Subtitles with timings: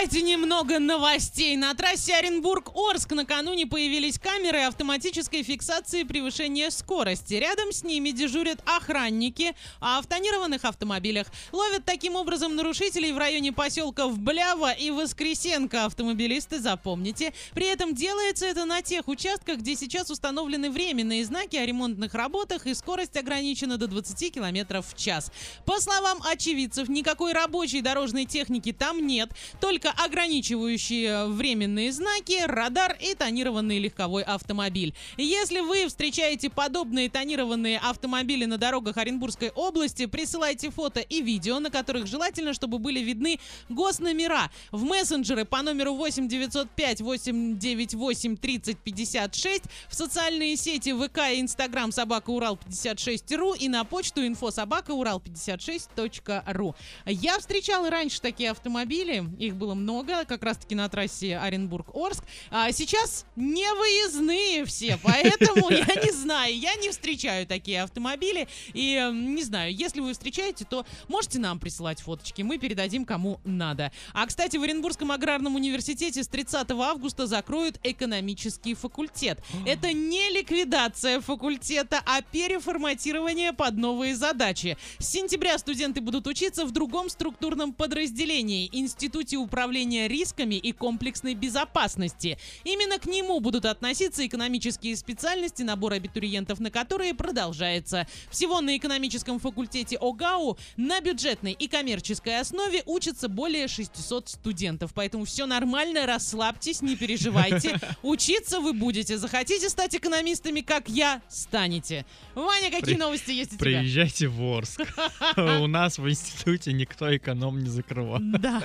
[0.00, 1.56] давайте немного новостей.
[1.56, 7.34] На трассе Оренбург-Орск накануне появились камеры автоматической фиксации превышения скорости.
[7.34, 13.52] Рядом с ними дежурят охранники, а в тонированных автомобилях ловят таким образом нарушителей в районе
[13.52, 15.84] поселков Блява и Воскресенко.
[15.84, 17.34] Автомобилисты, запомните.
[17.52, 22.66] При этом делается это на тех участках, где сейчас установлены временные знаки о ремонтных работах
[22.66, 25.30] и скорость ограничена до 20 км в час.
[25.66, 29.28] По словам очевидцев, никакой рабочей дорожной техники там нет,
[29.60, 34.94] только ограничивающие временные знаки, радар и тонированный легковой автомобиль.
[35.16, 41.70] Если вы встречаете подобные тонированные автомобили на дорогах Оренбургской области, присылайте фото и видео, на
[41.70, 49.62] которых желательно, чтобы были видны госномера в мессенджеры по номеру 8 905 898 30 56,
[49.88, 55.20] в социальные сети ВК и Инстаграм собака Урал 56ру и на почту инфо собака Урал
[55.24, 56.74] 56.ру.
[57.06, 62.22] Я встречала раньше такие автомобили, их было много, как раз таки на трассе Оренбург-Орск.
[62.50, 68.48] А сейчас не выездные все, поэтому я не знаю, я не встречаю такие автомобили.
[68.74, 73.92] И не знаю, если вы встречаете, то можете нам присылать фоточки, мы передадим кому надо.
[74.12, 79.38] А, кстати, в Оренбургском аграрном университете с 30 августа закроют экономический факультет.
[79.66, 84.76] Это не ликвидация факультета, а переформатирование под новые задачи.
[84.98, 92.38] С сентября студенты будут учиться в другом структурном подразделении– Институте управления рисками и комплексной безопасности.
[92.64, 98.06] Именно к нему будут относиться экономические специальности, набор абитуриентов на которые продолжается.
[98.30, 104.92] Всего на экономическом факультете ОГАУ на бюджетной и коммерческой основе учатся более 600 студентов.
[104.94, 107.78] Поэтому все нормально, расслабьтесь, не переживайте.
[108.02, 109.16] Учиться вы будете.
[109.18, 112.04] Захотите стать экономистами, как я, станете.
[112.34, 113.64] Ваня, какие При- новости есть у тебя?
[113.64, 114.80] Приезжайте в Орск.
[115.36, 118.18] У нас в институте никто эконом не закрывал.
[118.20, 118.62] Да.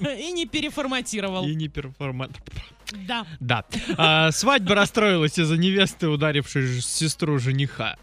[0.00, 1.44] И не переформатировал.
[1.46, 2.30] И не перформат.
[3.08, 3.26] Да.
[3.40, 3.64] Да.
[3.96, 7.96] А, свадьба расстроилась из-за невесты, ударившей сестру жениха.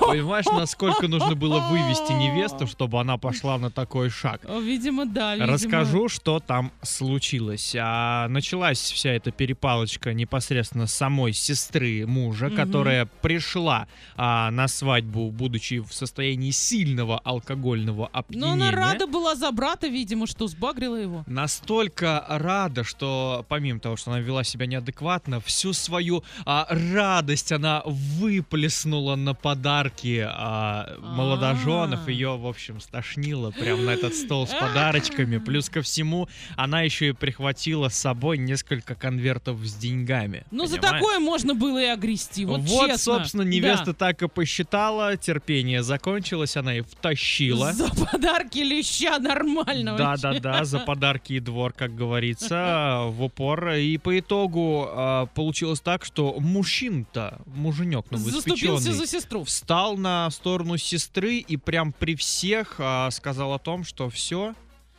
[0.00, 4.40] Понимаешь, насколько нужно было вывести невесту, чтобы она пошла на такой шаг?
[4.60, 5.34] Видимо, да.
[5.34, 5.52] видимо.
[5.52, 7.74] Расскажу, что там случилось.
[7.78, 12.56] А, началась вся эта перепалочка непосредственно с самой сестры мужа, Мгм.
[12.56, 18.52] которая пришла а, на свадьбу, будучи в состоянии сильного алкогольного Но опьянения.
[18.52, 21.24] она рада была за брата, видимо, что сбагрила его.
[21.26, 27.82] Настолько рада, что помимо того, что она вела себя неадекватно, всю свою а, радость она
[27.86, 32.00] выплеснула на подарки а, молодоженов.
[32.06, 32.10] А.
[32.10, 35.38] Ее, в общем, стошнило прямо на этот стол с подарочками.
[35.44, 40.44] Плюс ко всему, она еще и прихватила с собой несколько конвертов с деньгами.
[40.50, 42.98] Ну, за такое можно было и огрести, вот, Вот, честно.
[42.98, 43.92] собственно, невеста Да.
[43.92, 47.72] так и посчитала, терпение закончилось, она и втащила.
[47.72, 50.40] За подарки леща нормально Да, вообще.
[50.40, 53.70] да, да, за подарки и двор, как говорится, в упор.
[53.74, 59.44] И по итогу а, получилось так, что мужчин-то, муженек Заступился новоиспеченный, за сестру.
[59.52, 64.54] Встал на сторону сестры и прям при всех а, сказал о том, что все,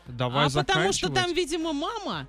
[0.06, 1.14] давай а потому что заканчивать.
[1.16, 2.28] там, видимо, мама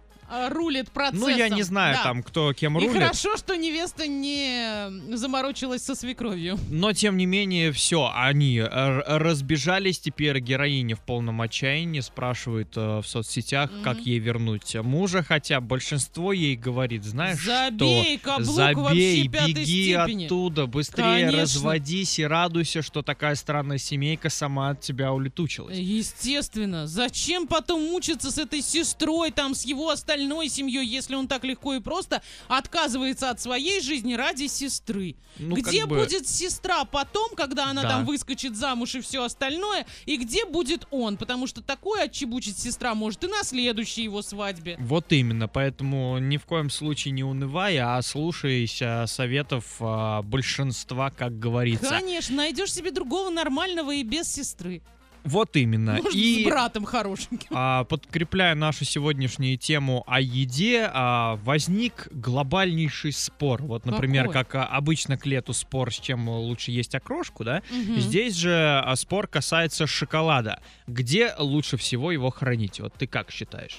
[0.50, 1.28] рулит процессом.
[1.30, 2.02] Ну, я не знаю Да.
[2.02, 3.02] там, кто кем И рулит.
[3.02, 6.58] хорошо, что невеста не заморочилась со свекровью.
[6.70, 9.98] Но, тем не менее, все, они разбежались.
[9.98, 13.82] Теперь героиня в полном отчаянии спрашивает э, в соцсетях, Мгм.
[13.82, 15.22] как ей вернуть мужа.
[15.22, 18.24] Хотя большинство ей говорит, знаешь Забей, что?
[18.30, 20.24] каблук Забей, беги степени.
[20.26, 21.40] оттуда, быстрее Конечно.
[21.42, 25.76] разводись и радуйся, что такая странная семейка сама от тебя улетучилась.
[25.78, 26.86] Естественно.
[26.86, 31.74] Зачем потом мучиться с этой сестрой, там, с его остальной семьей, если он так легко
[31.74, 35.16] и просто отказывается от своей жизни ради сестры?
[35.38, 37.88] Ну, где как бы- будет сестра потом, когда она Да.
[37.88, 39.86] там выскочит замуж и все остальное?
[40.06, 41.16] И где будет он?
[41.16, 44.76] Потому что такое отчебучить сестра может и на следующей его свадьбе.
[44.78, 51.38] Вот именно, поэтому ни в коем случае не унывай, а слушайся советов а, большинства, как
[51.38, 51.88] говорится.
[51.88, 54.82] Конечно, найдешь себе другого нормального и без сестры.
[55.24, 55.94] Вот именно.
[55.94, 57.48] Может, и с братом хорошеньким.
[57.50, 63.62] а, подкрепляя нашу сегодняшнюю тему о еде, а, возник глобальнейший спор.
[63.62, 64.44] Вот, например, Какой?
[64.44, 67.62] как а, обычно к лету спор, с чем лучше есть окрошку, да?
[67.70, 67.98] Мгм.
[68.00, 70.60] Здесь же а, спор касается шоколада.
[70.86, 72.80] Где лучше всего его хранить?
[72.80, 73.78] Вот ты как считаешь?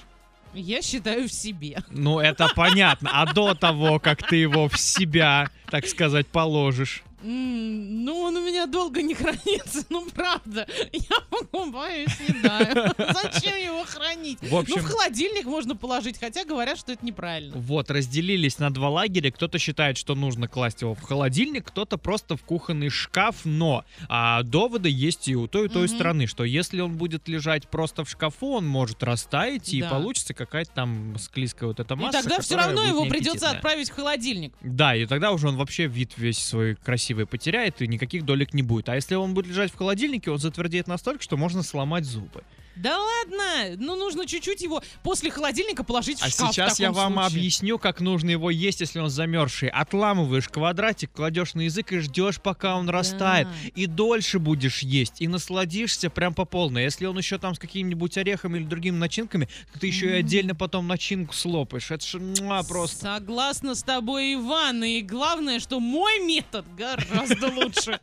[0.52, 1.78] Я считаю в себе.
[1.90, 3.10] Ну, это понятно.
[3.12, 7.02] А до того, как ты его в себя, так сказать, положишь.
[7.22, 9.84] М, Ну, он у меня долго не хранится.
[9.90, 10.66] Ну, правда.
[10.92, 12.94] Я покупаю и съедаю.
[12.98, 14.38] Зачем его хранить?
[14.42, 17.56] В общем- Ну, в холодильник можно положить, хотя говорят, что это неправильно.
[17.56, 19.30] Вот, разделились на два лагеря.
[19.30, 23.36] Кто-то считает, что нужно класть его в холодильник, кто-то просто в кухонный шкаф.
[23.44, 25.94] Но а, доводы есть и у той, и той Мгм.
[25.94, 29.90] стороны, что если он будет лежать просто в шкафу, он может растаять, и Да.
[29.90, 32.18] получится какая-то там склизкая вот эта масса.
[32.18, 34.52] и тогда все равно его придется отправить в холодильник.
[34.60, 38.62] Да, и тогда уже он вообще вид весь свой красивый потеряет, и никаких долек не
[38.62, 38.88] будет.
[38.88, 42.42] А если он будет лежать в холодильнике, он затвердеет настолько, что можно сломать зубы.
[42.76, 46.50] Да ладно, ну нужно чуть-чуть его после холодильника положить в А шкаф.
[46.50, 47.38] в сейчас я таком вам случае.
[47.40, 49.68] объясню, как нужно его есть, если он замерзший.
[49.68, 53.48] Отламываешь квадратик, кладешь на язык и ждешь, пока он растает.
[53.74, 56.82] И дольше будешь есть, и насладишься прям по полной.
[56.84, 60.54] Если он еще там с какими-нибудь орехами или другими начинками, то ты еще и отдельно
[60.54, 61.90] потом начинку слопаешь.
[61.90, 63.16] Это же муа, просто.
[63.16, 64.84] Согласна с тобой, Иван.
[64.84, 67.98] И главное, что мой метод гораздо лучше.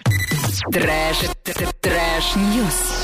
[0.71, 1.17] Трэш,
[1.81, 3.02] трэш, ньюс.